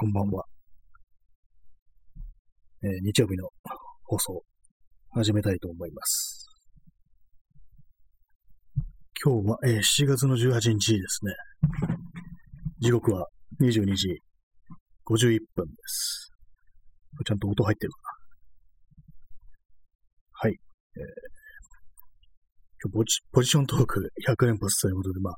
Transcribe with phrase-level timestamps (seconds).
[0.00, 0.44] こんばんは。
[2.84, 3.48] えー日曜日の
[4.04, 4.44] 放送、
[5.10, 6.46] 始めたいと思います。
[9.24, 11.32] 今日は、えー7月の18日ですね。
[12.78, 13.26] 時刻は
[13.60, 14.20] 22時
[15.04, 16.30] 51分です。
[17.26, 17.98] ちゃんと音入ってるか
[20.44, 20.48] な？
[20.48, 20.56] はい。
[20.96, 25.34] えーポジポジショントーク100連発ということで、まあ、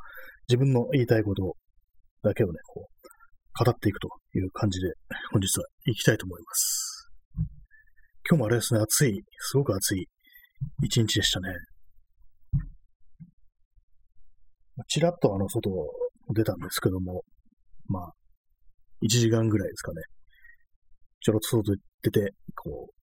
[0.50, 1.56] 自分の言いたいこと
[2.22, 2.90] だけをね、こう、
[3.64, 4.92] 語っていくという感じで、
[5.32, 7.10] 本日は行きたいと思います。
[8.28, 10.06] 今日もあれですね、暑い、すごく暑い
[10.82, 11.48] 一日でしたね。
[14.88, 15.90] ちらっとあの、外を
[16.34, 17.22] 出たんですけども、
[17.86, 18.12] まあ、
[19.02, 20.02] 1時間ぐらいですかね。
[21.20, 22.94] ちょろっと外出て、こう、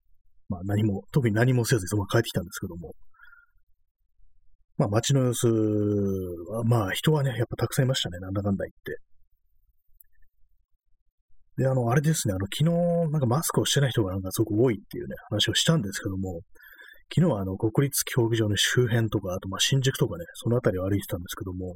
[0.49, 2.93] まあ何も、特に何もせずにそのまま帰ってきたんですけども、
[4.77, 9.06] まあ街の様子は、まあ人はね、やっぱたくさんいましたね、なんだかんだ言って。
[11.57, 16.41] で、あの、あれですね、あの、昨日、なんかマスクをしてない人がなんかすごく多いっていうね、話をしたんですけども、
[17.13, 21.75] 昨日はあの、国立競技場の周辺とか、あと、ま、新宿とかね、そのあたりを歩いてたんですけども、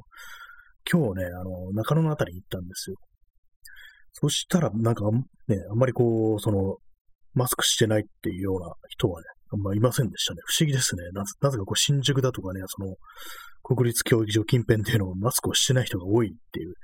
[0.90, 2.96] 今日ね、あの、中野のあたりに行ったんですよ。
[4.12, 5.04] そしたら、なんか、
[5.48, 6.76] ね、あんまりこう、その、
[7.34, 10.40] マスクしてないっていうような人はね、あんまりいませんでしたね。
[10.44, 11.02] 不思議ですね。
[11.12, 12.94] ななぜかこう、新宿だとかね、その、
[13.62, 16.74] 国立競技場近辺っていうのをマスクをしてない人が多いっていう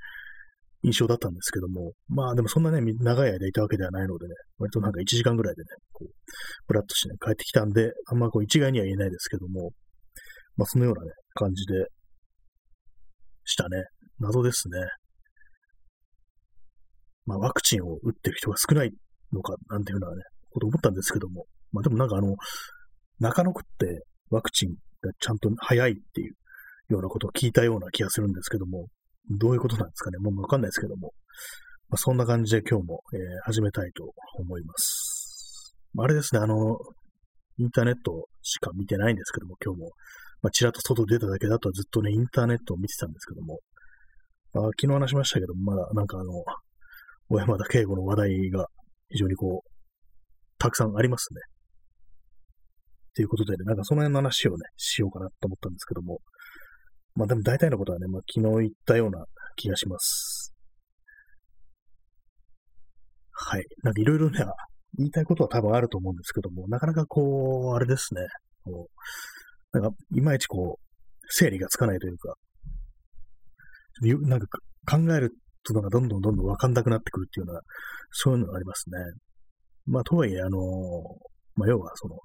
[0.83, 6.13] 印象だったんですけども、まあでもそんなね、長い間いたわけではないのでね、割となんか1時間ぐらいでね、こう、
[6.67, 9.71] ブラッとしてね、帰ってきたんで、あんまこう一概には言えないですけども、
[10.55, 11.85] まあそのようなね、感じで
[13.43, 13.83] したね。
[14.19, 14.77] 謎ですね。
[17.25, 18.91] まあワクチンを打ってる人が少ない
[19.33, 22.35] のか、なんていうのはね、こと思ったんですけども、まあでもなんかあの、
[23.19, 24.69] 中野区ってワクチン
[25.01, 26.33] がちゃんと早いっていう
[26.89, 28.87] ようなことを聞いたような気がするんですけども、
[29.29, 30.17] どういうことなんですかね。
[30.19, 31.13] もうわかんないですけども。
[31.89, 35.75] まあ、そんな感じで今日も、えー始めたいと思います。
[35.93, 36.77] まあれですね、あの、
[37.57, 39.91] インターネットしか見てないんですけども、今日も。
[40.41, 43.59] まあ、ちらっと外出ただけだとずっとね、インターネットを見てたんですけども。
[44.53, 46.31] まあ、昨日話しましたけど、まだなんかあの、
[47.29, 48.67] 小山田圭吾の話題が
[49.09, 49.69] 非常にこう、
[50.57, 51.41] たくさんありますね。
[53.15, 56.19] ということでね、なんかその辺の話をね、しようかなと思ったんですけども。
[57.15, 59.25] まあでも大体のことはね、まあ昨日言ったような
[59.55, 60.53] 気がします。
[63.31, 63.65] はい。
[63.83, 64.39] なんかいろいろね、
[64.97, 68.21] 言いたいことは多分あると思うんですけども、なかなかこう、あれですね。
[68.63, 68.89] こ
[69.73, 72.35] うなんか、いまいちこう、整理がつかないというか、
[74.01, 74.47] なんか
[74.89, 75.31] 考える
[75.63, 77.61] となんかどんどんどんどんわかんなくなってくるっていうような、
[78.11, 78.97] そういうのがありますね。
[79.85, 80.59] まあ、とはいえ、あの
[81.55, 82.17] まあ、要はその、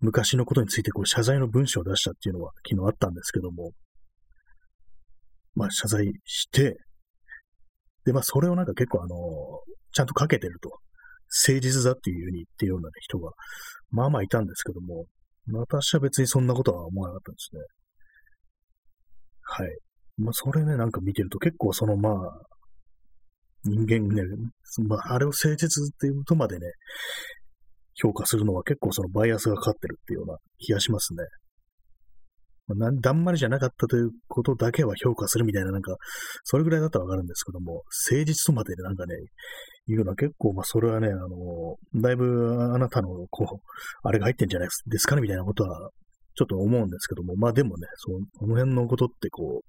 [0.00, 3.72] 昔のことについてこう謝罪の文章を出したっていうのは昨日あったんですけども、
[5.54, 6.76] まあ、謝罪して、
[8.04, 9.16] で、まあ、それをなんか結構あの
[9.92, 10.70] ちゃんとかけてると、
[11.46, 13.30] 誠実だっていうふうに言ってるような、ね、人が、
[13.90, 15.06] まあまあいたんですけども、
[15.52, 17.62] 私は別にそんなことは思わなかったんですね。
[19.42, 19.76] はい。
[20.16, 22.14] まあ、それね、なんか見てると結構そのまあ、
[23.64, 24.22] 人間ね、
[24.86, 26.66] まあ、あれを誠実っていうことまでね、
[27.94, 31.24] 評価するのは結構そのバイアスがかかってるっていうような気がしますね。
[32.66, 35.96] まあ、だんまりじゃなかったということだけは評価するみたいな、なんか、
[36.44, 39.14] それぐらいだったらわかるんですけども、誠実とまでね、なんかね、
[39.86, 43.58] 言うのは結構、まあ、それはね、あの、だいぶあなたの、こう、
[44.02, 45.90] あれが入ってんじゃないですかね、みたいなことは、
[46.36, 49.66] ちょっと思うんですけども、まあでもね、その、この辺のことって、こう、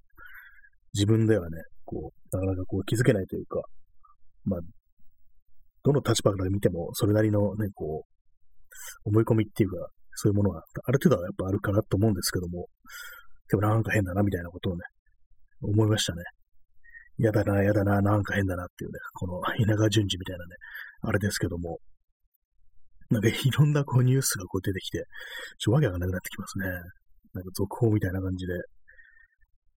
[0.94, 3.60] 自分ではね、こう、なかなかこう気づけないというか、
[4.44, 4.60] まあ、
[5.84, 9.76] どの立場から見ても、それなりのね、こう、思い込みっていうか、
[10.16, 12.66] そういうものがある程度はやっぱあるかなと思うんですけども、
[13.48, 14.80] でもなんか変だなみたいなことをね、
[15.62, 16.22] 思いましたね。
[17.18, 20.56] 嫌だな、嫌だな、なんか変だなっていうね、この稲川淳二みたいなね、
[21.02, 21.78] あれですけども、
[23.10, 24.98] なんかいろんなこうニュースがこう出てきて、
[25.58, 26.66] ちょっとわけがなくなってきますね。
[27.34, 28.54] なんか続報みたいな感じで。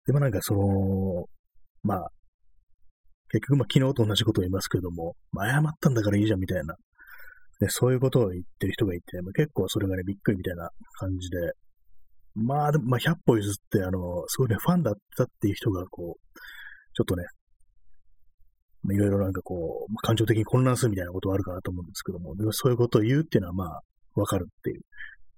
[0.07, 1.25] でもなんかその、
[1.83, 2.09] まあ、
[3.29, 6.77] 結局まあ昨日と同じことを言いますけども、まあ、謝ったんだからいいじゃんみたいな
[7.61, 10.69] ね、そういうことを言ってる人がいて、まあ、結構それがね、びっくりみたいな
[10.99, 11.37] 感じで、
[12.35, 16.39] まあ、でも、まあ、100歩譲って、あの、すごいね、ファンだったっていう人が、こう、
[16.95, 17.25] ちょっとね、
[18.95, 23.83] いろいろなんかこう、感情的に混乱するみたいなことはあるかなと思うんですけども、でもそういうことを言うっていうのは、まあ、
[24.15, 24.83] わかるっていう。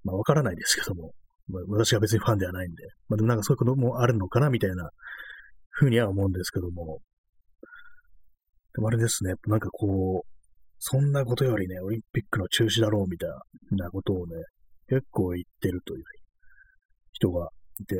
[0.05, 1.13] まあ、わからないですけども、
[1.49, 4.91] まあ、私は別にファンではないんで、まあ、でもなんかそういうこともあるのかな、みたいな
[5.71, 6.99] ふうには思うんですけども、
[8.75, 10.38] でもあれですね、なんかこう、
[10.79, 13.31] そんなことよりね、オリンピックの中止だろうみたい
[13.73, 14.37] なことをね、
[14.89, 16.05] 結構言ってるという
[17.13, 17.49] 人が
[17.81, 17.97] いて、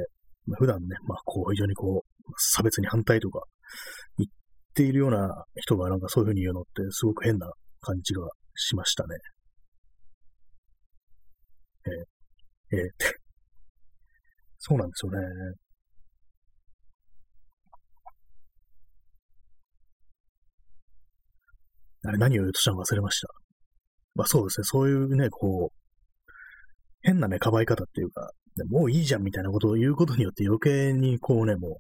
[0.47, 3.43] まあ、普段ね、まあこう非常にこう、差別に反対とか
[4.17, 4.31] 言っ
[4.75, 9.17] ているような人がなんかそういうふうに言うのってすごく変な感じがしましたね。
[11.87, 12.89] えー、えー、
[14.59, 15.19] そうなんですよね。
[22.05, 23.29] あれ何を言うとしたの忘れました。
[24.15, 25.79] まあそうですね、そういうね、こう、
[27.03, 28.31] 変なね、かばい方っていうか、
[28.71, 31.79] もういいじゃんみたいなことを言うことによって余計にこうね、も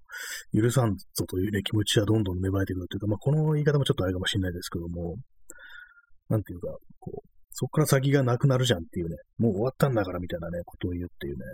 [0.53, 5.17] う許さんぞというね、気持ちはどんどん芽生えてくるというか、まあこの言い方もちょっとあれかもしれないですけども、
[6.29, 6.69] なんていうか、
[7.01, 11.45] こう、そこから先がなくなるじゃんっていうね、もう終わったんだからみたいなね、ことを言うっていうね、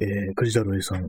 [0.00, 1.08] えー、くじだろえさん、えー、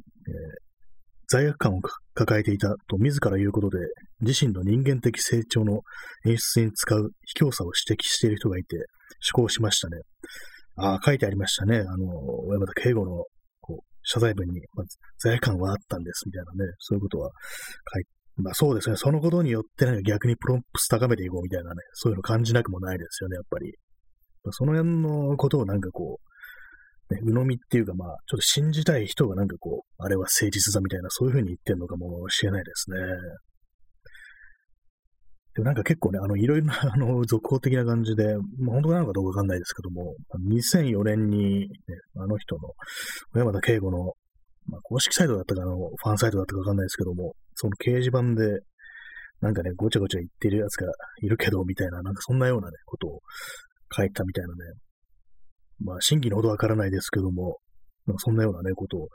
[1.31, 1.79] 罪悪感を
[2.13, 3.77] 抱えていたと自ら言うことで、
[4.19, 5.79] 自身の人間的成長の
[6.25, 8.75] 演出に使う卑怯さを指摘している人がいて、
[9.33, 10.01] 思考しましたね。
[10.75, 11.77] ああ、書いてありましたね。
[11.77, 12.07] あの、
[12.47, 13.11] 小山田圭吾の
[13.61, 14.85] こう謝罪文に、まあ、
[15.19, 17.29] 罪悪感はあったんです、みたいなね、そういうことは
[17.93, 23.73] 書いて、まあそうですね、そのことによってなんか逆にプロンプス高めていこうみたいなね、そういうの感じなくもないですよね、やっぱり。
[24.51, 26.30] その辺のことをなんかこう、
[27.17, 32.97] 鵜呑みっていうかまあ、ちょっと信じたい人がなんかこう、あれは誠実だみたいな、そういうふうに言ってんのかもしれないですね。
[35.53, 40.15] でもなんか結構ね、あの、いろいろな、あの、 続報的な感じで、まあ、本当なのかどうかわかんないですけども、
[40.49, 41.67] 2004年に、ね、
[42.15, 42.69] あの人の、
[43.33, 44.13] 小山田圭吾の、
[44.67, 48.61] まあ、公式サイトだったかあの、ファンサイトだったかわかんないですけども、その掲示板で、
[49.41, 50.87] なんかね、ごちゃごちゃ言ってるやつが
[51.21, 53.19] いるけど、みたいな、なんかそんなようなね、ことを
[53.93, 54.55] 書いたみたいなね、
[55.83, 57.57] まあ、真偽のほどわからないですけども、
[58.05, 59.07] まあ、そんなようなね、ことを、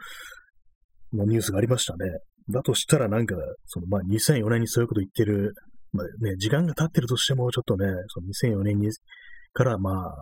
[1.13, 2.11] のニュースがありましたね。
[2.49, 3.35] だとしたらなんか、
[3.65, 5.53] そのまあ2004年にそういうこと言ってる
[5.97, 8.89] まあね、時間が経ってるとしても、ちょっとね、その2004年に
[9.53, 10.13] からまあ、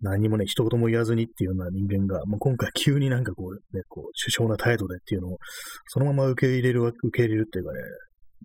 [0.00, 5.38] 何もね、一言も言わずにっていうような人間が、もう今回急になんかこう、ね、こう、首相な態度でっていうのを、
[5.86, 7.78] そのまま受け入れる、受け入れるっていうかね、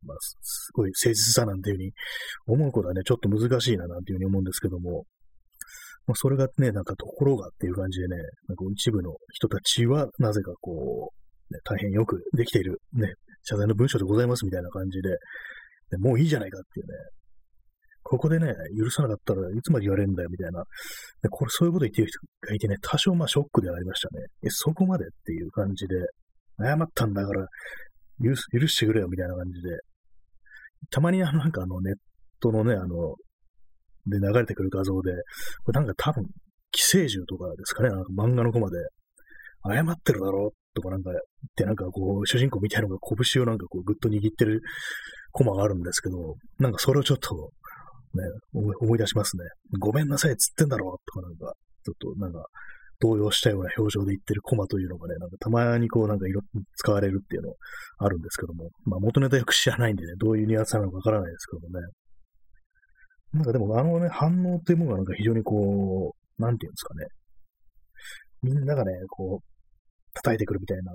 [0.06, 1.92] まあ、すごい誠実さなんていうふうに
[2.48, 5.04] 思うことはね、ちょっと難しいななんていうふうに思うんですけども、
[6.10, 8.16] まあ、それがね、なんかところがっていう感じでね、
[8.48, 13.14] なんか一部の人たちは、なぜかこう、ね、大変よくできている、ね、
[13.44, 15.10] 謝罪の文章でございますみたいな感じで、
[15.92, 16.94] でもういいじゃないかっていうね。
[18.02, 20.64] ここでね、許さなかったらいつまで言われるんだよみたいな。
[21.22, 24.26] でこれそういうこと言ってる人がいてね、多少まあショックではありましたね。
[24.44, 25.96] え、そこまでっていう感じで、
[26.60, 27.46] 謝ったんだから
[28.24, 29.78] 許許してくれよみたいな感じで。
[30.90, 31.96] たまにあのなんかあのネッ
[32.40, 33.16] トのね、あの、
[34.10, 35.12] で流れてくる画像で、
[35.64, 36.26] これなんか多分、
[36.72, 38.78] 寄生獣とかですかね、なんか漫画のコマで、
[39.66, 41.22] 謝ってるだろとかなんか言っ
[41.56, 43.02] て、なんかこう、主人公みたいなのが
[43.34, 44.62] 拳をなんかこう、ぐっと握ってる
[45.32, 47.52] コマがあるんですけど、なんかそれをちょっと、
[48.14, 48.24] ね、
[48.54, 49.44] 思い出しますね。
[49.80, 51.54] ごめんなさい、つってんだろとかなんか、
[51.84, 52.46] ちょっとなんか、
[53.02, 56.42] 動揺したような表情で言ってるコマというのがね、なんかたまにこうなんか色
[56.76, 57.54] 使われるっていうの
[57.98, 61.88] あるんですけども、まあ元ネタよく知らないんでね、どういうニュアンスなのかわからないですけどもね。
[63.34, 67.06] なんかでもあのね、反応っていうものがなんか非常にこう、なんていうんですかね。
[68.42, 70.94] みんながね、こう、叩いてくるみたいな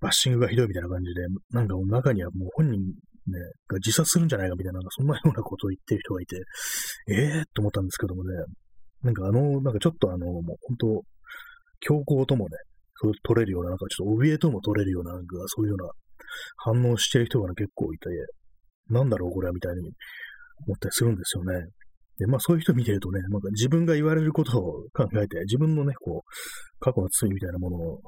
[0.00, 6.36] バッシングがひどいみたいな感じで、なんかもう中にはもう本人ね、が自殺するんじゃないかみたいな、そんなようなことを言ってる人がいて、
[7.08, 8.30] ええー、と思ったんですけどもね、
[9.02, 11.02] なんかあの、なんかちょっとあの、もう本当、
[11.80, 12.56] 強行ともね、
[13.00, 15.90] そう取れるような、なんかちょっと怯えとも取れるような、なんかそういうような
[16.56, 18.08] 反応してる人が、ね、結構いて、
[18.88, 19.92] なんだろうこれはみたいに
[20.66, 21.66] 思ったりするんですよね。
[22.18, 28.00] で、まあそういう人見てるとね、なんか自分が言われることを考えて、自分のね、こう、過去の罪みたいなものを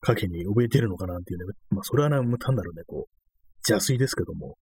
[0.00, 1.44] 影に怯えてるのかなっていうね。
[1.70, 4.56] まあ、それはね、単なるね、こう、邪推ですけども。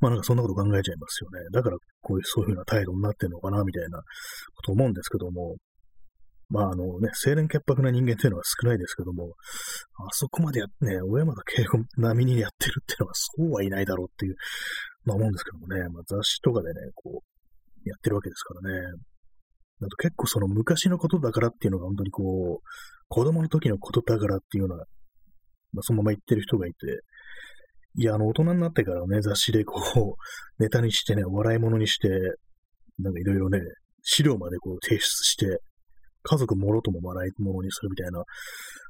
[0.00, 1.40] まあなんかそんなこと考えちゃいますよね。
[1.52, 5.56] だからこういうそういうふうな態度になってるのかな、みたいなこと思うんですけども。
[6.50, 9.34] まああのね、清廉潔白な人間っていうのは少ないですけども、
[9.98, 14.36] あそこまでやってね、小山田圭吾並みにやってるっていうのはそうはいないだろうっていう、
[15.08, 18.76] まあ思うんですけどもね、まあ雑誌とかでね、こう、やってるわけですからね。
[19.80, 22.68] あと結構その昔のことだからっていうのが本当にこう、
[23.08, 24.84] 子供の時のことだからっていうような、
[25.72, 26.76] まあ、そのまま言ってる人がいて、
[27.94, 32.08] いや、あの、大人になってからね、雑誌でこう、ネタにしてね、笑い物にして、
[32.98, 33.60] なんかいろいろね、
[34.02, 35.60] 資料までこう提出して、
[36.22, 38.22] 家族もろとも笑い物にするみたいな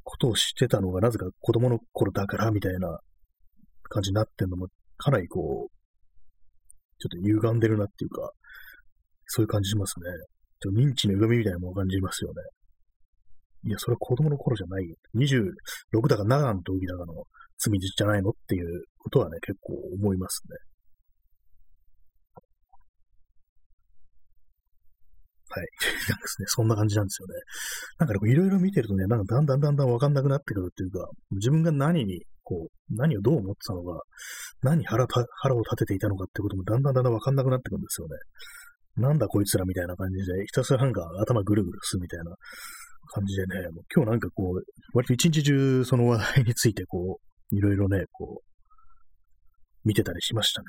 [0.02, 2.98] ことをしてたのが、なぜか子供の頃だからみたいな
[3.88, 5.77] 感じになってんのも、かなりこう、
[6.99, 8.31] ちょっと歪んでるなっていうか、
[9.26, 10.07] そういう感じしますね。
[10.61, 12.43] ちょっと認知の歪みみたいなものを感じますよね。
[13.64, 14.97] いや、それは子供の頃じゃないよ。
[15.17, 17.25] 26だか7の時だかの
[17.59, 18.31] 罪じゃないの？
[18.31, 20.57] っていうことはね、結構思いますね。
[25.58, 25.66] はい。
[26.08, 26.46] なんですね。
[26.48, 27.34] そんな感じなんですよね。
[27.98, 34.02] なんかいろいろ見てるとね、なんかだんだんだんだんわかんなくなってくるっていうか、自分が何にこう、何をどう思ってたのか、
[34.62, 38.16] 何腹腹を立てていたのかってこともだんだんだんだんわかんなくなってくるんですよね。
[38.96, 42.34] なんだこいつらみたいな感じで、ひたすらなんか頭ぐるぐるすみたいな
[43.12, 44.62] 感じでね、もう今日なんかこう、
[44.94, 48.48] 割と一日中その話題についてこう、いろいろね、こう、
[49.84, 50.66] 見てたりしましたね。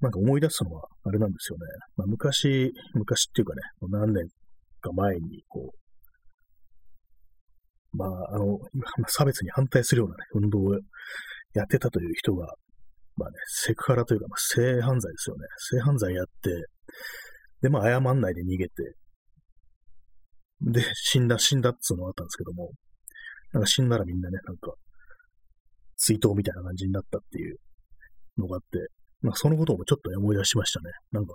[0.00, 1.66] なんか思い出すのは、あれなんですよね。
[1.96, 4.28] まあ、昔、昔っていうかね、何年
[4.80, 5.78] か前に、こう、
[7.96, 8.58] まあ、あの、
[9.08, 10.74] 差別に反対するようなね、運動を
[11.54, 12.54] やってたという人が、
[13.16, 15.46] まあね、セクハラというか、まあ、性犯罪ですよね。
[15.70, 16.50] 性犯罪やって、
[17.62, 18.94] で、まあ、謝んないで逃げて、
[20.60, 22.72] で、死んだ、死んだっつうのがあったんですけども、
[23.52, 24.74] なんか死んだらみんなね、なんか、
[25.96, 27.56] 追悼みたいな感じになったっていう
[28.36, 28.88] のがあって、
[29.22, 30.90] まあ、そのこともちょっと思い出しましたね。
[31.12, 31.34] なんか、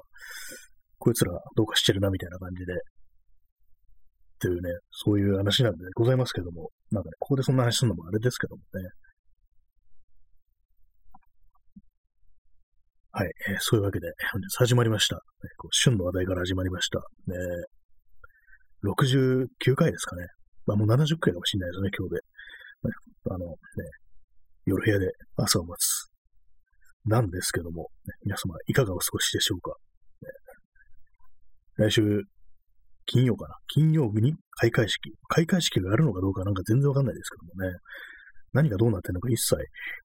[0.98, 2.78] こいつらどうかしてるなみたいな感じで、っ
[4.42, 8.90] ていうね、そういう話なんでございますけども、なんかね、ここでそんな話するのもあれですけどもね。
[13.14, 15.16] はい、えー、そういうわけで、本日始まりました。
[15.16, 15.22] ね、
[15.58, 17.00] こう旬の話題から始まりました。
[17.28, 17.36] ね、
[18.84, 20.26] 69回ですかね。
[20.66, 22.18] まあもう70回かもしれないですね、今日で。
[22.18, 22.94] ね、
[23.30, 23.56] あのね、
[24.66, 26.01] 夜部屋で朝を待つ
[27.06, 27.90] なんですけども、
[28.24, 29.76] 皆様いかがお過ごしでしょうか。
[31.78, 32.24] 来週、
[33.06, 33.56] 金曜かな？
[33.68, 35.12] 金曜日に開会式。
[35.28, 37.78] 開会式があるのかどうかなんか全然わかんないですけどもね。
[38.54, 39.56] 何がどうなってるのか一切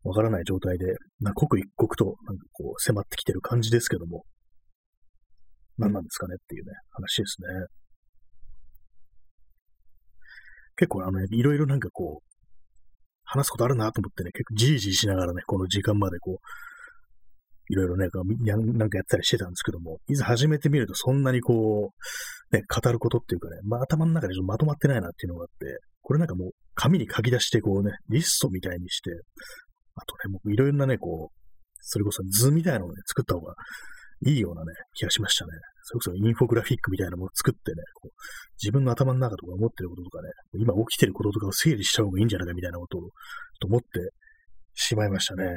[0.04, 0.86] わからない状態で、
[1.20, 4.24] な刻一刻となんかこう迫ってきてる感じですけども、
[5.76, 7.48] 何なんですかねっていうね、話ですね。
[10.76, 12.26] 結構あの、いろいろなんかこう、
[13.24, 16.36] 話すことあるなと思ってね、結構じいじいしながらね、この時間までこう、
[17.68, 18.08] いろいろね、
[18.74, 21.92] なんかやったりしてたんですけども、いざ始めてみるとそんなにこ
[22.52, 29.10] う、ね、語ることっていうかね、まあ頭の中でちょっとまとまってないなっていうのがあって、これなんかもう紙に書き出してこうね、リストみたいにして、
[29.96, 31.46] あとね、もういろいろなね、こう、
[31.80, 33.54] それこそ図みたいなのをね、作った方が
[34.24, 35.50] いいようなね、気がしましたね。
[35.82, 38.10] それこそインフォグラフィックみたいなものを作ってね、こう
[38.60, 43.00] 自分の頭の中とか思ってることとかね、今起きてることとかを整理した方がいいんじゃないかみたいなことを、
[43.60, 43.86] と思って
[44.74, 45.50] しまいましたね。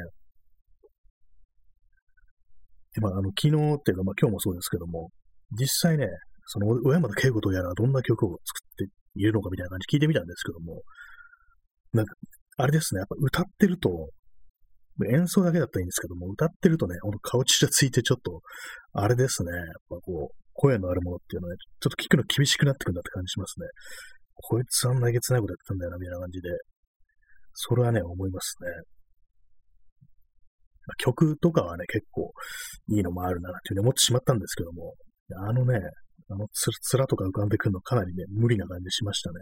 [2.94, 5.10] で、まあ、あの、昨日っていうか、まあ今日もそうですけども、
[5.52, 6.06] 実際ね、
[6.46, 10.82] その、小山田圭吾とやらどんな曲を作っているのかみたいな感じ聞いてみたんですけども、
[11.92, 12.14] なんか、
[12.56, 14.10] あれですね、やっぱ歌ってると、
[15.08, 18.42] 演奏だけだったらいいんですけども、歌ってるとね、ほんと顔ちがついてちょっと、
[18.92, 23.66] あれですね、やっぱこう、声のあるものっていうのはね、ちょっと聞くの厳しくなってくるんだって感じしますね。
[24.34, 26.48] こいつあんなげつないことやってたんだよな、みたいな感じで、
[27.54, 28.68] それはね、思いますね。
[30.98, 32.32] 曲とかはね、結構
[32.88, 34.94] いいのもあるな、っていうふうに思ってしまったんですけども、
[35.36, 35.78] あのね、
[36.28, 39.36] あのつ、つらとか浮かんでくるのかなりね、無理な感じしましたね。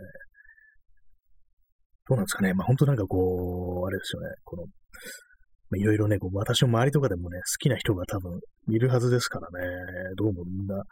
[2.09, 2.55] どうなんですかね。
[2.55, 4.29] まあ本当なんかこう、あれですよね。
[4.45, 4.65] この、
[5.77, 9.67] いろいろね、こう私の周りとかでもね、好きな人が多分いるはずですからね、
[10.17, 10.83] どうもみんな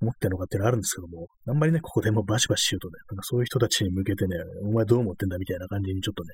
[0.00, 6.28] 思ってるのかっていうのはあるんですけども、あんまりね、ここでもバシバシ言うとね、なんかそういう人たちに向けてね、お前どう思ってんだみたいな感じにちょっとね、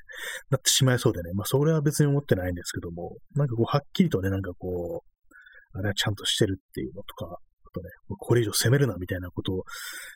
[0.50, 7.38] なってしまいそうでね、まあそれは別に思ってないんですけども、なんかこう、はっきりとね、なんかこう、あれはちゃんとしてるっていうのとか、あ
[7.72, 7.88] とね、
[8.18, 9.64] これ以上責めるなみたいなことを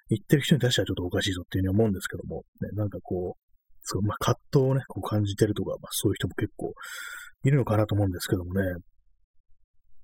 [0.08, 3.50] 言ってる人に対してはちょっとおかしいぞっていうふうに思うんですけども、ね、なんかこう、
[3.82, 6.72] そうまあ、葛藤をね、こう感じてるとか、まあそういう人も結構
[7.44, 8.62] いるのかなと思うんですけどもね、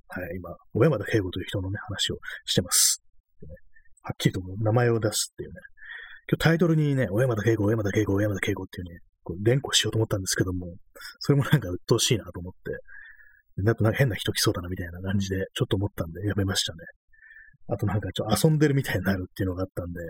[0.09, 3.02] はい、今、小山田圭吾という人のね、話をしてます。
[4.02, 5.55] はっきりと名前を出すっていうね。
[6.31, 10.75] 今日タイトルにね、小山田圭吾、小山田圭吾、小山田圭吾っていうね、こう連呼しようと思ったんですけども、
[11.19, 16.78] それもなんか鬱陶しいなと思って、なんか変な人来そうだなみたいな感じで、ちょっと思ったんでやめましたね。
[17.69, 20.00] あとなんかちょっと遊んでるみたいになるっていうのがあったんで、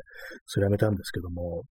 [0.44, 1.62] それやめたんですけども、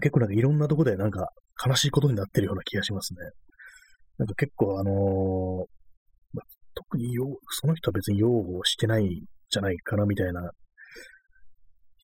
[0.00, 1.28] 結構なんかいろんなとこでなんか
[1.64, 3.20] 悲しいことになってるような気がしますね。
[4.18, 5.66] なんか結構あのー
[6.32, 6.42] ま
[6.74, 7.14] 特に
[7.50, 9.08] その人は別に擁護してないん
[9.48, 10.50] じゃないかなみたいな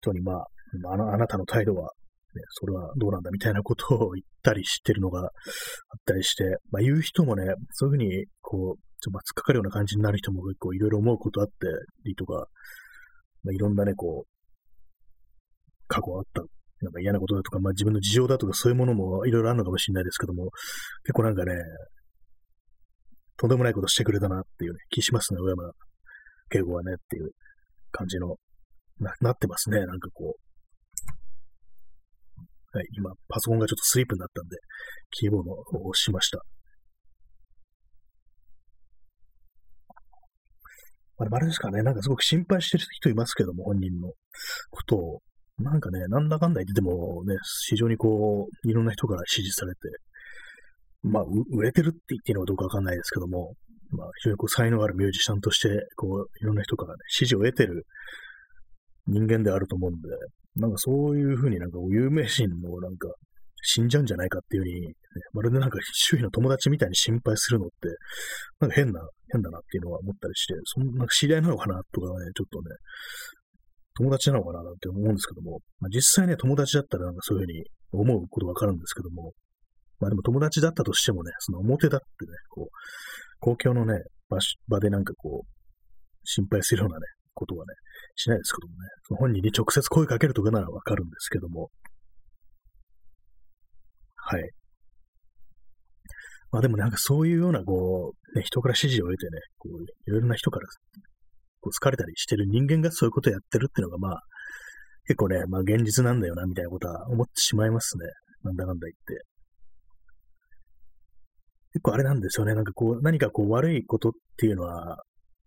[0.01, 0.47] 人に、まあ、
[0.93, 1.91] あのあなたの態度は、
[2.35, 5.29] ね、それはどうなんだみたいなことを言ったりしてるのがあっ
[6.07, 11.53] たりして、まあ、言う人もね、そういうふうに、こう、ちょっと突っかかるような感じになる人も結構いろいろ思うことあって
[12.05, 12.35] りとか、
[13.43, 14.31] まあ、いろんなね、こう、
[15.89, 16.43] 過去あった、
[16.81, 20.51] なんか嫌なことだとか、まあ自分の事情だとかそういうものもいろいろあるのかもしれないですけども、
[21.05, 21.55] 結構なんかね、
[23.37, 25.73] とんでもないことしてくれたなっていうね、気しますね、小山
[26.51, 27.31] 敬語はねっていう
[27.93, 28.37] 感じの、
[28.99, 30.41] な、なってますね、なんかこう。
[32.73, 34.57] はい、今、パソコンがちょっとスリープになったんで、
[35.11, 36.39] キーボードを押しました。
[41.19, 44.13] あ、あれですかね、なんかすごく心配してる人いますけども、本人の
[44.71, 45.21] ことを。
[45.63, 47.37] なんかね、なんだかんだ言っててもね、
[47.69, 49.79] 非常にこう、いろんな人から支持されて、
[51.03, 53.55] まあ、売れてるって言っていいのかどうかわかんないですけども、
[53.91, 57.87] まあ、非常にこう才能あるミュージシャンとして、こう、いろんな人からね、支持を得てる
[59.07, 60.09] 人間であると思うんで、
[60.57, 63.09] なんかそういうふうになんか有名人のなんか
[63.63, 64.95] 死んじゃうんじゃないかっていうふうに、ね、
[65.33, 67.75] まるでなんか周囲の友達みたいに心配するのって、
[68.61, 69.01] なんか変な、
[69.33, 72.77] 変だなっていうのは思ったりして、そんな知り合いなのかなとかね、ちょっとね、
[73.97, 79.33] 友達なのかななんて思うんですけども、まあ、実際ね、友達だったらなんかそういうふうに思うことわかるんですけども、
[80.01, 82.75] まあでも友達だったとしてもね、その表だってね、こう、
[83.41, 85.49] 公共のね、場場でなんかこう、
[86.25, 87.75] 心配するようなね、ことはね、
[88.17, 91.71] しないですけどもね、その本人に直接声かけるとかならわかるんですけども、
[94.17, 94.51] はい。
[96.53, 100.67] まあでもなんかそういうような、こう、ね、人から指示を得てね、こう、いろいろな人から、
[101.61, 104.21] こう、疲れたりしてる人間がそういうことをやってるっていうのが、まあ、
[105.07, 108.07] 結構ね、まあ現実なんだよな、みたいなことは思ってしまいますね。
[108.43, 109.25] なんだかんだ言って。
[111.73, 112.55] 結構あれなんですよね。
[112.55, 114.99] なんかこう、何かこう悪いことっていうのは、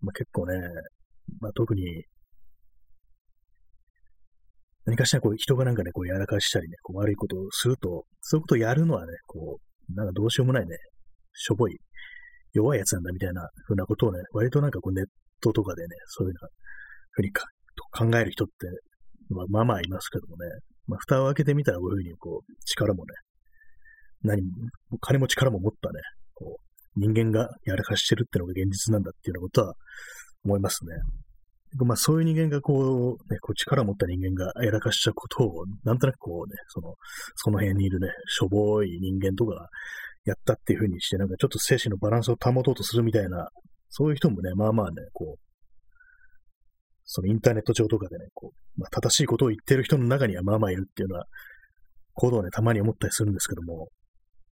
[0.01, 0.57] まあ結構ね、
[1.39, 2.03] まあ特に
[4.85, 10.75] 何かしらこう人がなんかね、こうやらかしたりね、こう悪いことをすると、そういうことをやるのはね、こう、なんかどうしようもないね、
[11.33, 11.77] しょぼい、
[12.51, 15.05] 弱いやつなんだみたいなふうなことをね、割となんかこうネッ
[15.43, 16.33] トとかでね、そういう
[17.11, 17.45] ふうにか
[17.91, 18.53] 考える人って、
[19.29, 20.49] まあまあまあいますけどもね、
[20.87, 23.13] まあ蓋を開けてみたらこういうふうにこう力もね、
[24.23, 24.49] 何も、
[24.99, 25.99] 金も力も持ったね、
[26.33, 29.73] こう人間がやらかしてるってのが現実なんだっていうようなことは
[30.45, 30.95] 思いますね。
[31.85, 36.93] まあそういう人間がこう、ね、こう力を持った人間がやらかしちゃうことを、なんとなくこうね、その、
[37.35, 39.69] その辺にいるね、しょぼい人間とか
[40.25, 43.49] やったっていう風にして、なんかちょっと精神のバランスを保とうとするみたいな、
[43.95, 45.39] そういう人もね、まあまあね、こう、
[47.05, 51.25] そのインターネット上とかでね、こう、まあ、正しいことを言ってる人の中にはまあまあいるっていうのは、
[52.15, 53.89] ことをね、たまに思ったりするんですけども、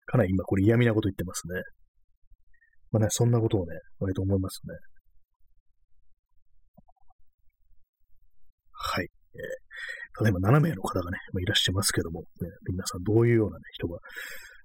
[0.06, 1.60] かなり今これ嫌味なこと言ってますね。
[2.92, 4.76] まあね、そんなことをね、割と思いますね。
[8.74, 9.08] はい。
[9.34, 12.28] えー、ただいま7名の方がね、まあ、いらっしゃいますけども、ね、
[12.70, 13.98] 皆さんどういうような、ね、人が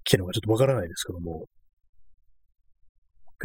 [0.04, 1.46] 来てるのかちょっとわからないですけども、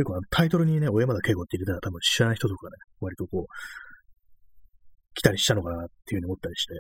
[0.02, 3.46] 結構タイトルにね、小山田圭吾って入れたら多分知らない人とかね、割とこう、
[5.14, 6.74] 来たりしたのかなっていうふうに思ったりして、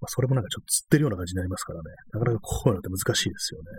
[0.00, 3.70] まあ、それもなんかちょっと釣ってるような感じになりますからね、なかなかこういうのって難しいですよね。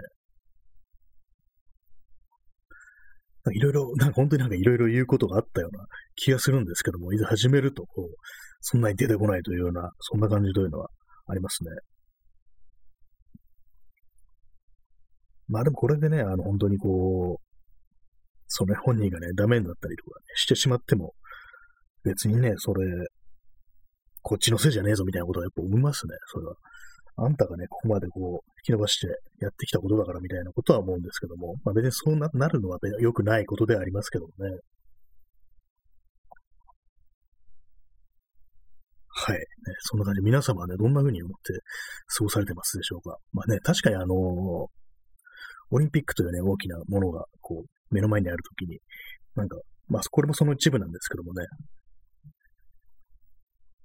[3.56, 8.08] いろいろ、なんか本当になんかいろいろ言うことがあったような気がするんですけども、いざ始めると、こう、
[8.62, 10.90] そんなに出てこないというような、そんな感じというのは
[11.28, 11.70] ありますね。
[15.50, 17.53] まあでもこれでね、あの本当にこう、
[18.56, 21.14] その本人がね、ダメになったりとか、ね、してしまっても、
[22.04, 22.86] 別にね、それ、
[24.22, 26.54] こっちのせいじゃねえぞみたいなことはやっぱ思いますね、それは。
[27.16, 29.08] あんたがね、ここまでこう、引き伸ばして
[29.40, 34.60] やってきたことだからみたいなことは思うんですけども、まあ別にそうなるのは良くないことではありますけどもね。
[39.16, 39.38] はい。
[39.38, 39.44] ね、
[39.80, 40.22] そんな感じ。
[40.22, 41.54] 皆様はね、どんな風に思って
[42.18, 43.18] 過ごされてますでしょうか。
[43.32, 44.68] まあね、確かにあのー、
[45.70, 48.80] オリンピックというね、大きなものが、こう、目の前にあるときに、
[49.36, 51.46] なんか、まあ、これもその一部なんですけどもね、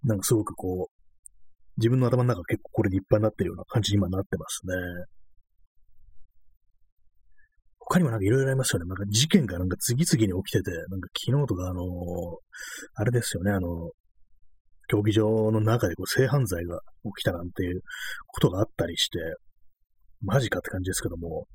[0.05, 0.99] なんかすごくこう、
[1.77, 4.75] 自分の頭の中結構これでいっぱいになってるような感じに今なってますね。
[7.79, 8.87] 他にもなんかいろいろありますよね。
[8.87, 11.85] なんか事件がなんか次々に起きてて、なんか昨日とかあのー、
[12.97, 13.91] あれですよね、あの、
[14.89, 17.83] 競技場の中でこう性犯罪が起きたなんていう
[18.27, 19.19] ことがあったりして、
[20.21, 21.47] マジかって感じですけども、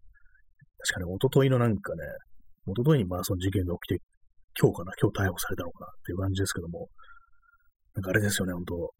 [0.80, 2.02] 確かに一昨日のなんかね、
[2.68, 4.04] 一昨日にまあその事件が起きて、
[4.60, 6.88] 今日かな、今日逮捕されたのかなっていう感じですけども、
[7.96, 8.92] なんかあれですよね、本当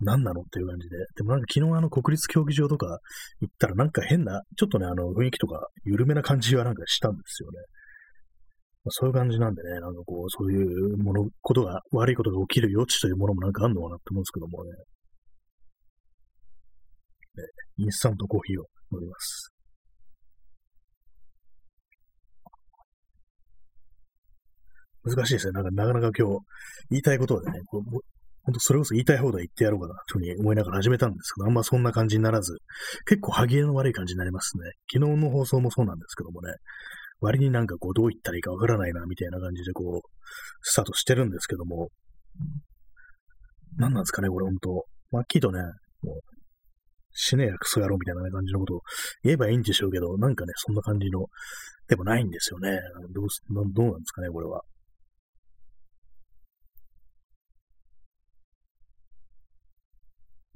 [0.00, 0.96] 何なのっていう感じで。
[1.16, 2.98] でもなんか昨日あの国立競技場とか
[3.40, 7.58] 行ったらなんか変な、ちょっとね、あの雰囲気とか緩めな感じはなんかしたんですよね。
[8.84, 14.70] まあ、そういう感じなんでね、なんかこう、そういうもの、ことが、悪いことが起きる余地というものもなんかあんのかなって思うんですけどもね。
[14.70, 14.76] ね
[17.78, 19.57] インスタントコーヒーを飲みます。
[25.08, 25.52] 難しいですね。
[25.52, 26.44] なんか、なかなか今日、
[26.90, 28.00] 言いたいことはね、こう
[28.48, 32.56] 本当それこそ言いたい放題言ってやろうかな、というふうに思いながら始めたんですけど、あんまそんな感じにならず、
[33.06, 34.70] 結構歯切れの悪い感じになりますね。
[34.90, 36.54] 昨日の放送もそうなんですけどもね、
[37.20, 40.08] 割になんかこう、どう言ったらいいかわからないな、みたいな感じでこう、
[40.62, 41.90] スタートしてるんですけども、
[43.76, 45.60] 何なんですかね、これ本当まあ、きっとね、
[46.02, 46.20] もう、
[47.12, 48.80] 死ねやクソ野郎みたいな感じのことを
[49.24, 51.26] 言えばいいんでしょうけど、なんかね、そんな感じの、
[51.88, 52.78] でもないんですよね。
[53.12, 53.26] どう
[53.74, 54.62] どうなんですかね、これは。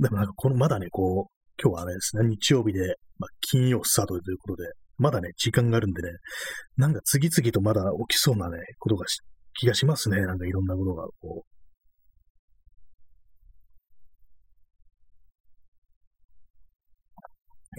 [0.03, 6.09] でもなんかこのまだね、こう、今日はあれですね、日曜日で、まあ、金曜スタートということで、まだね、時間があるんでね、
[6.77, 9.19] なんか次々とまだ起きそうなね、ことがし
[9.55, 10.21] 気がしますね。
[10.23, 11.53] なんかいろんなことが、こう。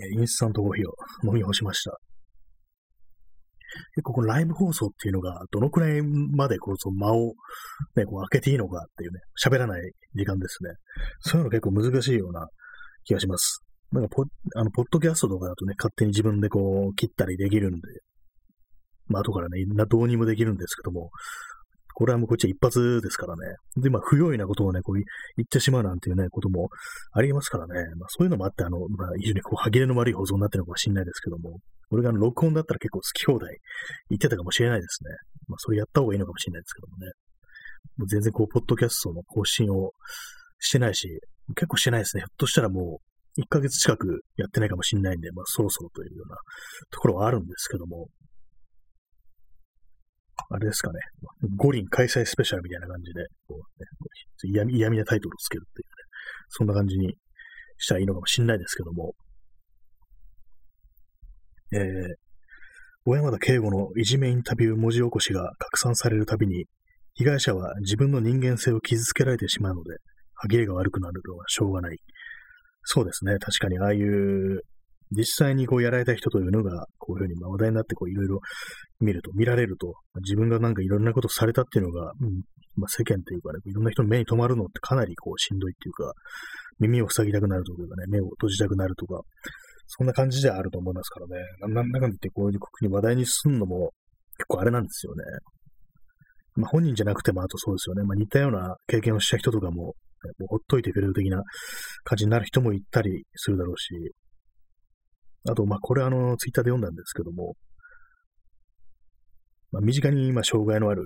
[0.01, 0.93] えインスタントコーヒーを
[1.27, 1.99] 飲み干しました。
[3.95, 7.33] 結構このライブ放送っていうのが、どのくらいまでこう、その間を
[7.95, 10.71] ね、こう開けていいのかっていうね、喋らない時間ですね。
[11.19, 12.47] そういうの結構難しいような
[13.05, 13.63] 気がします。
[13.91, 14.23] なんかポ、
[14.55, 17.79] あの、ポッドキャストとかだとね、勝手に自分でこう、切ったりできるんで、
[19.07, 21.11] まあ、後からね、どうにもできるんですけども、
[21.93, 23.55] これはもうこっちは一発ですからね。
[23.77, 25.03] で、まあ、不用意なことをね、こう言
[25.43, 26.69] ってしまうなんていうね、ことも
[27.11, 27.73] ありえますからね。
[27.97, 31.59] まあ、そういうのもあって、あの、まあ、非常にこう、歯切れの悪い放送になってるのかもしれないですけども、
[31.91, 33.57] 俺があの、録音だったら結構好き放題
[34.09, 35.09] 言ってたかもしれないですね。
[35.47, 37.11] まあ、それやった方がいいのかもしれないですけどもね。
[37.97, 39.91] もう全然こう、ポッドキャストの更新を
[40.59, 41.07] してないし、
[41.55, 42.21] 結構してないですね。
[42.21, 42.99] ひょっとしたらも
[43.37, 46.37] う、1ヶ月近くやってないかもしれないんで、まあ、そろそろというような
[46.91, 48.07] ところはあるんですけども、
[50.49, 50.99] あれですかね、
[51.55, 55.93] 五輪開催スペシャルみたいな感じで、こうね、嫌味なタイトルをつけるっていうね、
[56.49, 57.15] そんな感じに
[57.77, 59.13] したらいいのかもしれないですけども、
[61.73, 61.79] えー、
[63.05, 66.65] 小山田圭吾のいじめインタビュー文字起こしが拡散されるたびに、
[67.15, 69.97] 被害者は自分の人間性を傷つけられてしまうので、
[70.35, 71.97] 歯切れが悪くなるのはしょうがない。
[72.83, 73.37] そうですね。
[73.39, 74.61] 確かにああいう
[75.15, 78.39] 実際にこうやられた人というのが、こういうふうに話題になってこういろいろ
[78.99, 82.41] 見ると、見られると、自分がなんかいろんなことされたっていうのが、うん
[82.75, 86.13] まあ、世間というかね、いろんな人の目に留まるのってかなりこうしんどいっていうか、
[86.79, 89.21] 耳を塞ぎたくなるというかね、目を閉じたくなるとか、
[89.87, 91.35] そんな感じではあると思いますからね。
[91.59, 93.91] なんだかんだってこういう国に話題にすんのも
[94.37, 95.23] 結構あれなんですよね。
[96.55, 98.03] まあ本人じゃなくてもあとそうですよね。
[98.03, 101.43] まあ似たような経験をした人とかも、もうほっといてくれる的な
[102.03, 104.13] 感じになる人もいたりするだろうし、
[105.49, 107.55] あと、まあ、これあの、ツイッターで読んだんですけども、
[109.71, 111.03] まあ、身近に今、障害のある、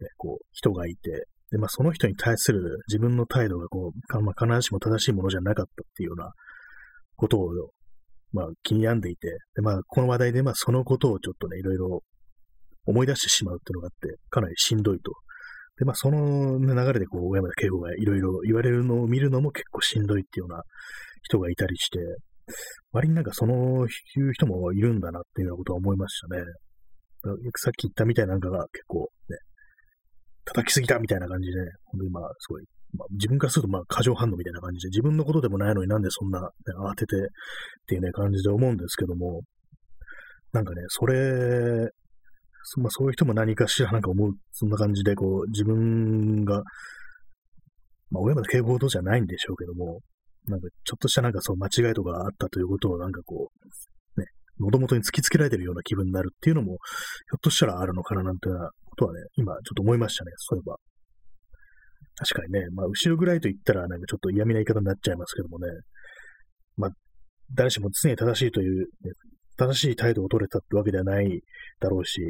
[0.00, 6.32] ね、こう、人がいて、で、まあ、その人に対する自分の態度が、こう、まあ、必ずしも正しいものじゃなかったっていうような
[7.16, 7.50] ことを、
[8.32, 12.02] まあ、気に病んでいて、で、まあ、この話題で、まあ、そのことをちょっとね、いろいろ
[12.86, 15.12] 思い出してしまうっていうのがあって、かなりしんどいと。
[15.78, 20.62] で、まあ、その流れで、こう、小山田圭吾がいろいろ言われるのを見るのも結構しんどいっていうような
[21.22, 21.98] 人がいたりして、
[22.92, 23.88] 割になんかそのい
[24.20, 26.42] う人もいるんだなっていうようなことは思いましたね。
[27.56, 29.36] さっき言ったみたいなんかが結構ね、
[30.44, 32.64] 叩きすぎたみたいな感じで、ね、本当にまあすごい、
[32.98, 36.46] まあ、自分からするとまあ過剰反応みたいな感じで、自分のことでもないのになんでそんな、ね、
[36.78, 37.18] 慌ててっ
[37.86, 39.42] ていうね感じで思うんですけども、
[40.52, 41.88] なんかね、それ、
[42.62, 46.62] そまあ、そういう人も何かしらなんか思う、そんな感じで、こう、自分が、
[48.10, 50.00] まあ、親まで警報とじゃないんでしょうけども、
[50.46, 53.50] なんかちょっとしたなんかそう間違いとかあったということをなんかこ
[54.16, 54.26] う、ね、
[54.60, 60.76] 喉元に突きつけられてるような気分になるっていうのも、ひょっとしたらあるのかななんていうようなことはね、今ちょっと思いましたね、そういえば。
[62.16, 65.66] 確かにね、まあ後ろぐらいと言ったらなんかちょっと嫌味な言い方になっちゃいますけどもね、
[66.76, 66.90] まあ
[67.54, 68.86] 誰しも常に正しいという、ね、
[69.56, 71.40] 正しい態度を取れたってわけではない
[71.80, 72.20] だろうし、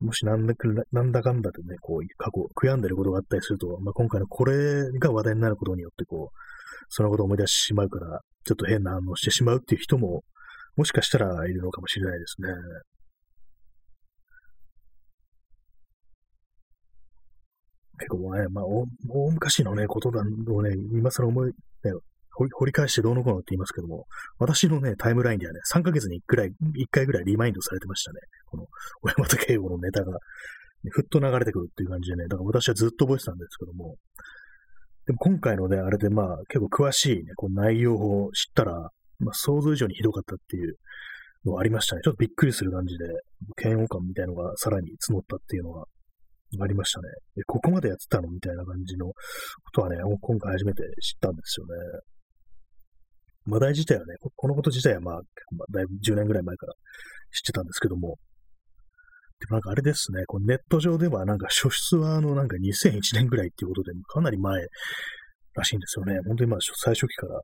[0.00, 0.54] もしなんだ
[0.92, 6.36] なんだかんだでね、こう、過去、悔やんでることがあったりすると、まあ、今回のこれが話題になることによって、こう、
[6.88, 10.24] そのことを思い出してしまうから、ちょっと変な反応してしまうっていう人も、
[10.76, 12.48] もしかしたらいるのかもしれないですね。
[17.98, 18.86] 結構ね、まあ、大
[19.32, 21.54] 昔のね、ことだをね、今更思い、ね、
[22.48, 24.06] 掘り返してどうのこうのって言いますけども、
[24.38, 26.52] 私のね、タイムラインではね、3ヶ月に1回、1
[26.90, 28.20] 回ぐらいリマインドされてましたね。
[28.46, 28.66] この、
[29.02, 30.18] 小山田圭吾のネタが、
[30.90, 33.96] ふっと流れてくるっていう感じでね、だから私はずっと覚えてたんですけども、
[35.06, 38.72] でも今回のね、あれでまあ結構詳しいね、こう内容を知ったら、
[39.18, 40.76] まあ想像以上にひどかったっていう
[41.44, 42.02] のがありましたね。
[42.02, 43.04] ちょっとびっくりする感じで、
[43.62, 45.84] 嫌悪感みたいのがさらに募ったっていうのが
[46.60, 47.08] ありましたね。
[47.46, 49.14] ここまでやってたのみたいな感じのこ
[49.72, 51.72] とはね、今回初めて知ったんですよね。
[53.50, 56.72] 話題自体はね、このこと自体はまあ、まあ、だいぶ10年ぐらい前から
[57.32, 58.16] 知ってたんですけども、
[59.40, 64.60] でもなんかあれですね、こネット上ではなんか初出はあのなんか2001年ぐらいっていうことで、かなり前
[65.54, 66.18] らしいんですよね。
[66.26, 67.40] 本当にまあ最初期から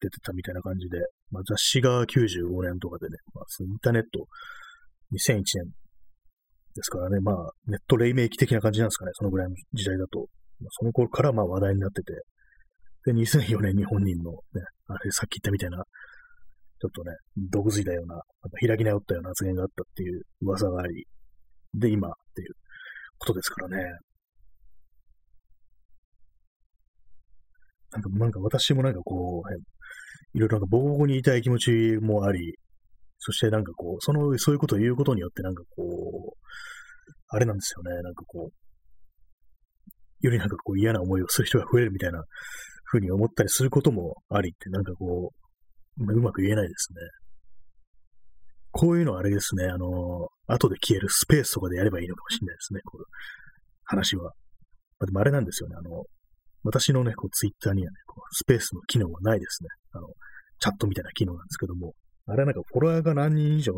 [0.00, 0.98] 出てたみたいな感じで、
[1.30, 4.26] まあ、雑誌が95年とかでね、まあ、インターネット
[5.12, 5.44] 2001年
[6.74, 7.34] ですからね、まあ
[7.66, 10.26] ネット黎明期的な感じなんですかね、そのぐらいの時代だと。
[10.60, 12.12] まあ、その頃からまあ話題になってて、
[13.04, 15.84] で、2004年に本人のね、あれさっき言ったみたいな
[16.80, 17.16] ちょっとね、
[17.50, 18.24] 毒づいたような、なんか
[18.66, 21.06] 開き直ったような発言があったっていう噂があり、
[21.74, 22.52] で、今っていう
[23.18, 23.84] ことですからね。
[27.90, 29.54] なんか、なんか私もなんかこう、
[30.36, 31.70] いろいろなんか防護にいたい気持ち
[32.00, 32.54] もあり、
[33.18, 36.38] そしてなんかこう、その、そういうことを言うことによってなんかこう、
[37.30, 42.22] あれなんですよね、なんかこう、よりなんかこう嫌な思いをする人が増えるみたいな
[42.90, 45.32] 風に思ったりすることもありって、なんかこ
[45.98, 47.00] う、うまく言えないですね。
[48.70, 53.04] こういうのはあれですね、あの、後で消えるスペースとかでやればいいのかもしれないですね、こう
[53.84, 54.24] 話は。
[54.24, 54.30] ま
[55.04, 56.04] あ、でもあれなんですよね、あの、
[56.64, 59.68] 私のね、こうツイッターにはね、こうスペースの機能はないですね。
[59.92, 60.08] あの、
[60.60, 61.92] チャットみたいな機能なんですけども、
[62.26, 63.72] あれはなんかフォロワーが何人以上、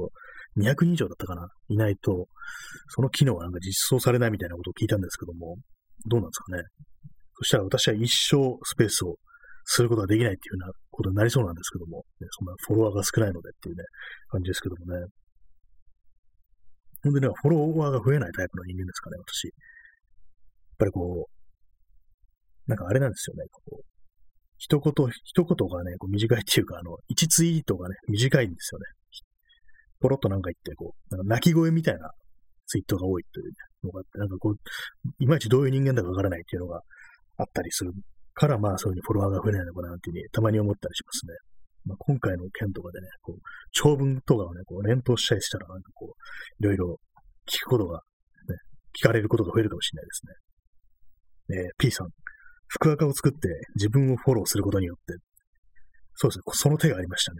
[0.58, 2.26] 200人以上だったかな、いないと、
[2.88, 5.56] その機能はなんか実装されないみたいなことを聞いたんですけども、
[6.06, 6.62] どうなんですかね。
[7.40, 9.16] そしたら私は一生スペースを
[9.64, 13.84] することができないっていうようなことになりそうなんですけども、ね、そんなフォロワーが少ないのでっていうね、
[14.28, 15.06] 感じですけどもね。
[17.02, 19.46] ほんでね、フォロワーが増えないタイプの人間ですかね、私。
[19.46, 19.56] やっ
[20.78, 23.84] ぱりこう、なんかあれなんですよね、こう、
[24.58, 24.92] 一言、
[25.24, 28.84] 一言がね、こう短いっていうか、あの、一ツイートがね、短いんですよね。
[30.00, 32.10] ポロッとなんか言って、こう、なんか泣き声みたいな
[32.66, 33.52] ツイートが多いという
[33.84, 34.56] のがあって、なんかこう、
[35.18, 36.82] いまいちどういう人間だかわからないっていうのが
[37.40, 37.92] あったりする
[38.34, 41.34] から、まあそういうふうにフォロワーが増えないのかなっていうふうにたまに思ったりしますね。
[41.86, 43.40] まあ、今回の件とかでね、こう、
[43.72, 47.00] 長文とかをね、こう連投したりしたら、なんかこう、いろいろ
[47.48, 48.02] 聞くことが、
[48.48, 48.56] ね、
[49.00, 51.64] 聞かれることが増えるかもしれないですね。
[51.64, 52.08] えー、P さん、
[52.68, 55.14] 福赤を作って自分をフォローすることによって、
[56.14, 57.38] そうですね、その手がありましたね。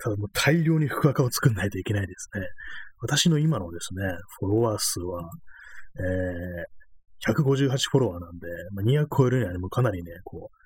[0.00, 2.46] ただもう大量に福赤を作んないといけないですね。
[3.00, 4.04] 私の今のですね、
[4.40, 5.28] フォロワー数は、
[5.98, 6.77] えー、
[7.26, 10.56] 158フォロワーなんで、まあ、200超えるには、ね、もうかなりね、こう、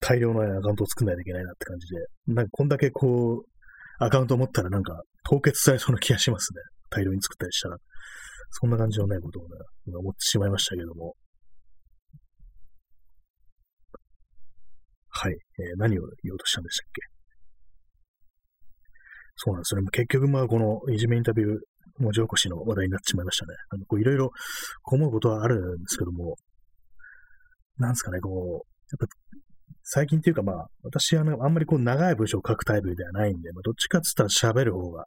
[0.00, 3.48] 大量のアカウントを作んないといけないなって感じで、なんかこんだけこう、
[3.98, 6.60] アカウントを持ったらなんか凍結されそうな気がしますね。
[6.90, 7.78] 大量に作ったりしたら。
[8.50, 9.56] そんな感じのね、ことをね、
[9.96, 11.14] 思ってしまいましたけども。
[15.08, 15.32] はい。
[15.32, 17.02] えー、何を言おうとしたんでしたっけ？
[19.36, 19.88] そうなんですよね。
[19.90, 21.58] 結局、まあ、このいじめインタビュー、
[21.98, 23.54] 文字起こしの話題になってしまいましたね。
[23.70, 24.30] あの、こう、いろいろ
[24.84, 26.36] 思うことはあるんですけども、
[27.78, 29.06] なんですかね、こう、やっぱ、
[29.82, 35.04] 最近っていうかまあ、私は、ね、あんまりこう、長い文章を書くタイプではないんで、まあ、どっちかって言ったら喋る方が、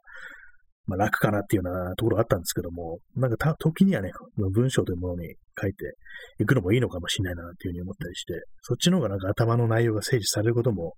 [0.86, 5.96] まあ、楽かなっていうようなところがあったんですけども、なんかた、時にはね、文章というものに書いて
[6.40, 10.94] いくのもいいのかもしれないなっていうふうに思ったりして、そっちの方がなんか頭の内容が整理されることも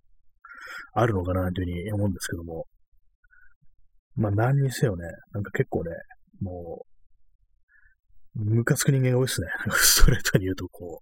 [0.95, 2.67] あるのかなというふうに思うんですけども、
[4.21, 5.93] まあ何にせよね、なんか結構ね、
[6.43, 6.85] も
[8.37, 9.49] う、ムカつく人間が多いですね。
[9.73, 11.01] ストレートに言うと、こ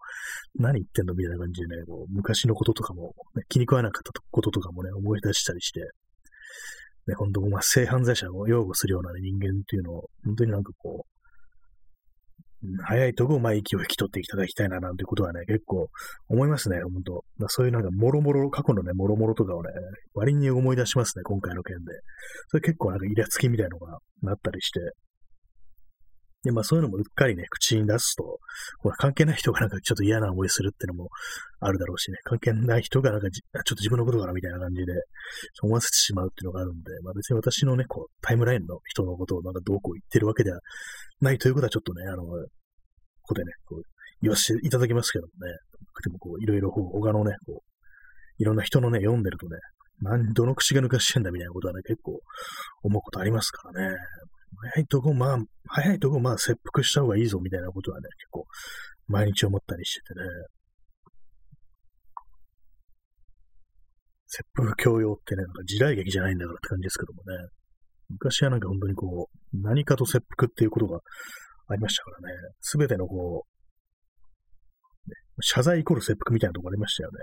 [0.57, 5.81] う、何言ってんのみたいな感じでね、こう昔のこととかも、ね、気に食わなかったこととかもね、思い出したりして、
[7.09, 11.18] ね、本当、まあ、性犯罪者を擁護するような、人間っていうのを、本当になんかこう、
[12.85, 15.89] 早いとこ、まあ、息を引き取っていただきたいな、なんてことはね、結構
[16.29, 19.71] 思いますね、本当そういうなんか、もろもろ、過去のね、もろもろとかをね、
[20.15, 21.93] 割に思い出しますね、今回の件で。
[22.49, 24.81] それ結構なんかイラつきみたいなのがなったりして。
[26.45, 28.39] で、まあそういうのもうっかりね、口に出すと、
[28.79, 31.11] ほら関係ない人がなんかちょっと嫌な思いするっていうのも
[31.61, 34.93] あるだろうしね、関係ない人がなんかちょっと自分のことからみたいな感じで
[35.63, 40.61] 思わせてしまうっていうのがあるんで、まあ別に私のね、こう、タイムラインの人のことをなんかどうこう言ってるわけでは
[41.21, 42.31] ないということはちょっとね、あの、こ
[43.23, 43.83] こでね、こう、
[44.23, 45.55] 言わせていただきますけどもね、
[46.05, 49.59] でもこう、いろいろこう他のね、こう、いろんな人のね、読んでるとね、
[50.01, 52.21] 何、どの口が抜かしてんだみたいなことはね、結構
[52.83, 53.97] 思うことありますからね。
[54.75, 58.47] 早いとこ、まあ、早いとこ、まあ、切腹した方がいいぞみたいなことはね、結構、
[59.07, 60.27] 毎日思ったりしててね。
[64.27, 67.49] 切腹強要ってね、なんか時代劇じゃないんだからって感じですけどもね。
[68.11, 71.01] 昔はなんか本当にこう、何かと切腹っていうことが
[71.69, 72.35] ありましたからね。
[72.61, 77.19] すべてのこう、ね、謝罪イコール切腹みたいなとこありましたよね。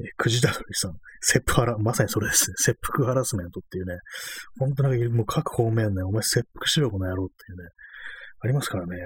[0.00, 2.54] えくじだどりさん、切腹ハラ、まさにそれですね。
[2.58, 3.94] 切腹ハラスメントっていうね、
[4.58, 7.68] 本当なんかもう各方面ね、お前切腹しろ、この野郎っていうね、
[8.40, 8.96] ありますからね、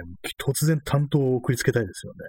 [0.43, 2.19] 突然担当を送りつけたいですよね。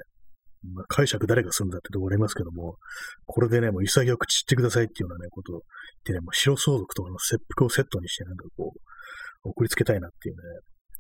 [0.75, 2.77] まあ、解釈誰がするんだってとこありますけども、
[3.25, 5.65] これでね、もう潔く散ってくださいっていうようなね、ことを言っ
[6.05, 10.43] てね、もう白相続とかの切腹をセットにして、なんかこう、送りつけたいなっていうね、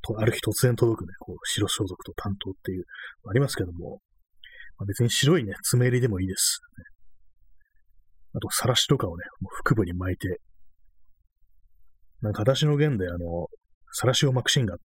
[0.03, 2.85] とある日突然届くね、こう、白装束と担当っていう、
[3.29, 4.01] ありますけども、
[4.79, 6.61] まあ、別に白いね、爪入りでもいいです、
[8.34, 10.40] あと、さらしとかをね、もう腹部に巻いて、
[12.20, 13.46] なんか私の弦で、あの、
[13.92, 14.84] さらしを巻くシーンがあって、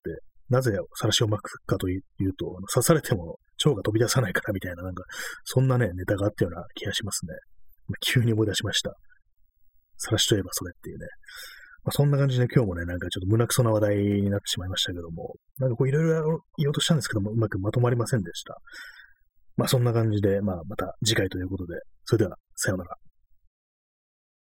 [0.50, 2.02] なぜさらしを巻くかという
[2.38, 5.04] と、刺されても腸が飛び出さないからみたいな、なんか、
[5.44, 7.34] そんなね、ネタがあったような気がしますね。
[8.02, 8.94] 急に思い出しました。
[9.98, 11.06] さらしといえばそれっていうね。
[11.84, 18.58] まあ、そんな感じで今日もね、なんかちょっと胸くそな話題になってしまいましたけども、なんかこういろいろ言おうとしたんですけども、うまくまとまりませんでした。
[19.56, 23.05] まあそんな感じで、まあまた次回ということで、それではさようなら。